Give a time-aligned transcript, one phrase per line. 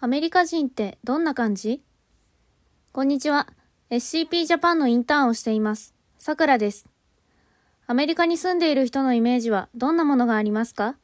[0.00, 1.82] アメリカ人ってどんな感じ？
[2.92, 3.48] こんにちは。
[3.90, 5.92] SCP ジャパンのインターンをしています。
[6.18, 6.86] さくらです。
[7.88, 10.94] アメリカに住んでいる人のイメージはどんなものがありますか？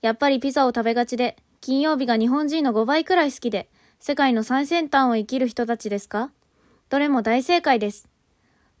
[0.00, 3.68] やっぱりピザを食べがちで、金曜日が日本人の5倍くらい好きで、
[4.00, 6.30] 世界の最先端を生きる人たちですか？
[6.88, 8.08] どれも大正解です。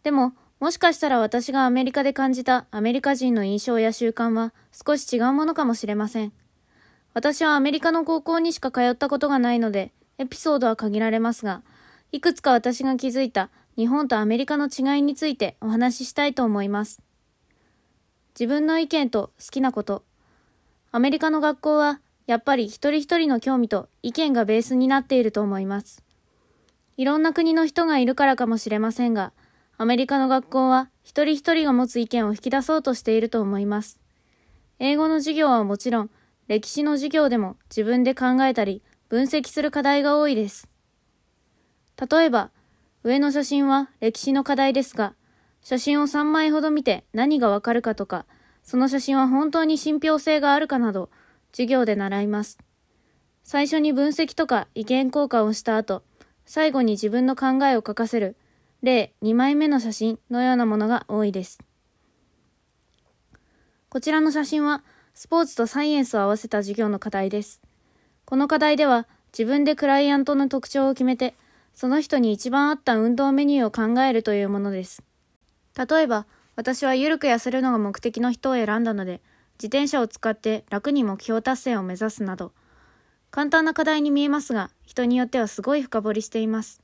[0.02, 6.32] でも、もしかしたら私がアメリカで感じたアメリカ人の印象や習慣は少し違うものかもしれません。
[7.14, 11.62] 私はアメリカの高校にしか通ったことがないので、エピソードは限られますが、
[12.10, 17.02] いくつか私が気づいた日本とアメリカの違いについてお話ししたいと思います。
[18.38, 20.04] 自分の意見と好きなこと。
[20.90, 26.02] アメリカの学校はやっぱり一人一人の興味と意見がベースになっていると思います。
[26.96, 29.32] いろんな国の人がいるからかもしれませんが、
[29.76, 33.98] アメリカの学校は一人一人が持つ意見を引き出そうとしていると思います。
[34.78, 36.10] 英語の授業はもちろん、
[36.52, 40.68] 歴史の授業でも自分で考えたり分析する課題が多いです。
[41.96, 42.50] 例えば、
[43.04, 45.14] 上の写真は歴史の課題ですが、
[45.62, 48.26] 写真を3枚ほど見て何がわかるかとか、
[48.62, 51.08] その写真は本当に信憑性があるかなど、
[51.52, 52.58] 授業で習います。
[53.42, 56.02] 最初に分析とか意見交換をした後、
[56.44, 58.36] 最後に自分の考えを書かせる、
[58.82, 61.60] 例2枚目の写真のようなものが多いです。
[63.88, 64.84] こちらの写真は
[65.14, 67.60] スポーツとサイエンスを合わせた授業の課題です。
[68.24, 71.34] この課題では自分でクライアントの特徴を決めて、
[71.74, 75.02] その人に一番合った運動メニューを考えるというものです。
[75.76, 79.20] 例えば、私は緩く痩せるのが目的の人を選んだので、
[79.54, 82.52] 自転車を使って楽に目標達成を目指すなど、
[83.30, 86.82] 簡単な課題に見えますが、人によってはすごい深掘りしています。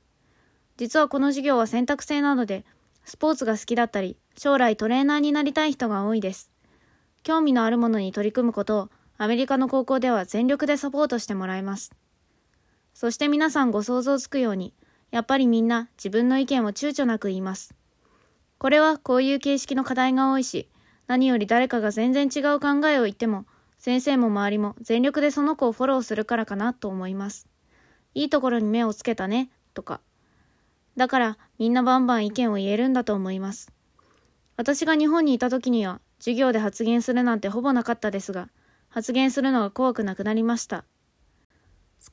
[0.77, 2.65] 実はこの授業は選択制なので、
[3.05, 6.49] スポーツが好きだったり、将来トレーナーになりたい人が多いです。
[7.23, 11.91] 興味のあるものに取り組むことをアメリカの高校では全力でサポートしてもらいます。
[12.93, 14.73] そして皆さんご想像つくように、
[15.11, 17.73] やっぱりみんな自分の意見を躊躇なく言います。
[18.57, 20.69] これはこういう形式の課題が多いし、
[21.07, 23.45] 何より誰かが全然違う考えを言っても、
[23.77, 27.47] 先生も周りも全力でその子をフォローするからかなと思います。
[28.13, 30.01] いいところに目をつけたね、とか。
[30.97, 33.71] だからみんなバンバン意見を言えるんだと思います。
[34.57, 38.49] 私が日本にいた時には授業で発言するなんてほぼなかったですが、
[38.89, 40.85] 発言するのが怖くなくなりました。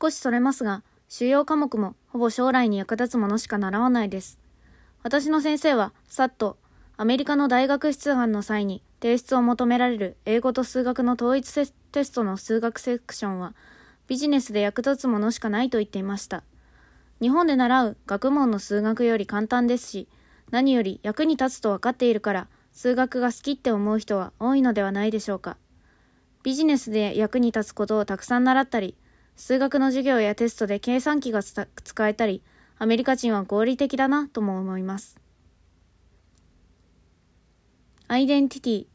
[0.01, 4.39] 少しそれますが、主要科目もほぼ将来に役立つものしか習わないです。
[5.03, 6.57] 私の先生は、さっと、
[6.97, 13.55] アメリカの大学出願の際に提出を求められる英語と数学の統一テストの数学セクションは、
[14.09, 16.43] ビジネスで役立つものしかないと言っていました。
[17.21, 20.09] 日本で習う学問の数学より簡単ですし、
[20.51, 25.57] 何より役に立つと分かっているから、数学が好きって思う人は多いのではないでしょうか。
[26.43, 28.99] ビジネスで役に立つことをたくさん習ったり、
[29.35, 31.67] 数学の授業やテストで計算機が使
[32.07, 32.43] えたり、
[32.77, 35.19] アメリカ人は合理的だなとも思います。
[38.09, 38.87] アイデンティティ。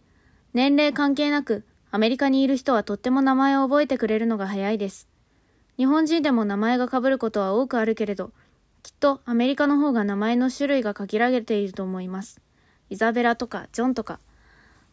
[0.54, 5.10] 年齢関係なく、アメリカにいる人はとっても名前を覚えてくれるのが早いです。
[5.78, 8.32] 日本人でも名前が被ることは多くあるけれど、
[8.84, 12.42] きっとアメリカの方が名前の種類が限られていると思います。
[12.92, 14.20] イザベラとかジョンとか。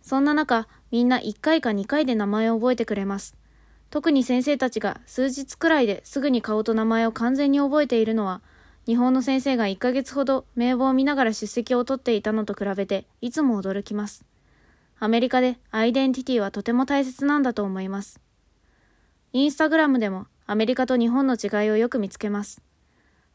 [0.01, 3.37] そんな中、みんな1回か2回で名前を覚えてくれます。
[3.91, 8.41] 特に先生たちが数日くらいですぐに顔と名前を完全に覚えているのは、
[8.87, 14.25] 日本の先生が1ヶ月ほど名簿を見ながら出席を取っていたのと比べて、いつも驚きます。
[15.01, 18.21] アメリカでアイデンティティはとても大切なんだと思います。
[19.33, 22.63] インスタグラムでもアメリカと日本の違いをよく見つけます。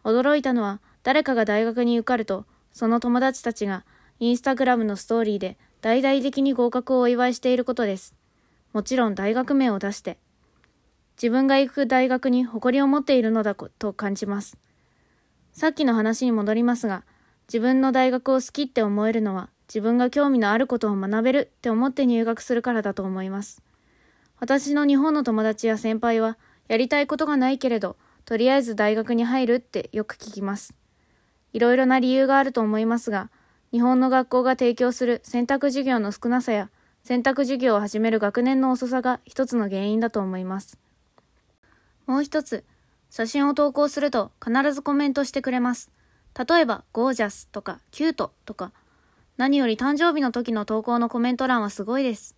[0.04, 3.86] 驚いたのは、誰かが大学に受かると、その友達たちが
[4.20, 8.16] インスタグラムのストーリーで大々的に合格をお祝いしていることです。
[8.72, 10.18] もちろん大学名を出して。
[11.16, 14.58] 自分が行く大学に誇りを持っているのだと感じます。
[15.52, 17.04] さっきの話に戻りますが、
[17.48, 23.62] 自分の大学を好きって思えるのは自分が興味のあることを学べるって思って入学するからだと思います。
[24.40, 26.38] 私の日本の友達や先輩は
[26.68, 27.96] やりたいことがないけれど、
[28.26, 30.76] とりあえず大学に入るってよく聞きます。
[31.54, 33.30] いろいろな理由があると思いますが、
[33.74, 36.70] 日本の学校が提供する選択授業の少なさや、
[37.04, 40.78] 選択授業を始める学年の遅さが一つの原因だと思います。
[42.06, 42.64] もう一つ、
[43.10, 45.90] 写真を投稿すると必ずコメントしてくれます。
[46.48, 48.72] 例えば、ゴージャスとか、キュートとか、
[49.38, 52.36] 何より誕生日の時の投稿のコメント欄はすごいです。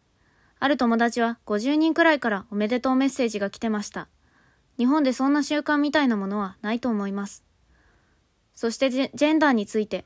[0.62, 4.08] ある友達は50人くらいからおめでとうメッセージが来てました。
[4.78, 7.44] 日本でそんな習慣みたいなものはないと思います。
[8.54, 10.06] そしてジェンダーについて、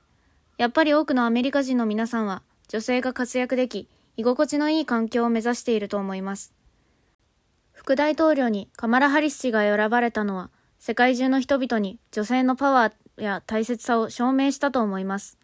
[0.59, 6.53] やっぱり多くのアメリカ人の皆さんは女性が活躍でき、居心地のいい環境を目指していると思います。
[7.71, 15.37] 副大統領にカマラ・ハリス氏が選ばれたのは、世界中の人々に女性のパワーや大切さを証明したと思います。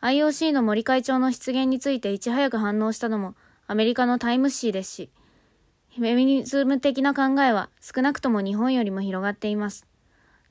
[0.00, 3.34] IOC の森会長の失言についていち早く反応したのも
[3.66, 5.10] アメリカのタイム誌ですし、
[5.96, 9.88] フェミニズム的な考えは少なくとも日本よりも広がっています。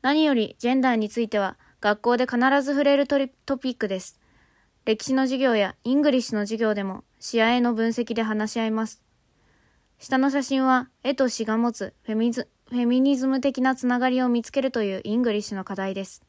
[0.01, 3.15] 何よりジェンダーについては学校で必ず触れるト
[3.59, 4.19] ピックです。
[4.85, 9.03] 歴史の授業や English の授業でも試合の分析で話し合います。
[9.99, 16.23] 下の写真は絵と詩が持つフェミズフェミニズム的なつながりを見つけるという English の課題です。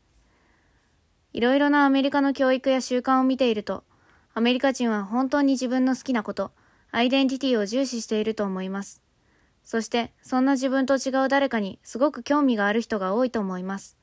[1.32, 3.84] いろいろなアメリカの教育や習慣を見ていると、
[4.34, 6.52] アメリカ人は本当に自分の好きなこと、
[6.90, 9.00] アイデンティティを重視していると思います。
[9.64, 13.96] そして、そんな自分と違う誰かにすごく興味がある人が多いと思います。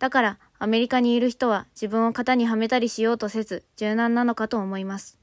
[0.00, 5.18] だから、アメリカにいる人は自分を型にはめたりしようとせず、柔軟なのかと思います。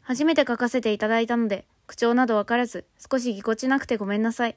[0.00, 4.56] 初めて書かせていただいたので、口調などわからず、少しぎこちなくてごめんなさい。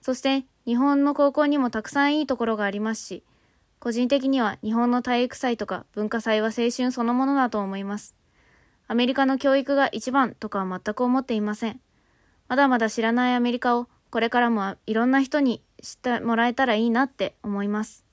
[0.00, 3.24] そして、日本の高校にもたくさんいいところがありますし、
[3.80, 8.14] 個人的には日本の体育祭とか文化祭は青春そのものだと思います。
[8.86, 11.80] アメリカの教育が一番とかは全く思っていません。
[12.46, 18.05] まだまだ知らないアメリカをこれからもいろんな人に知ってもらえたらいいなって思います。